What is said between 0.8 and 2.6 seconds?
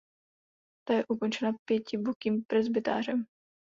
Ta je ukončena pětibokým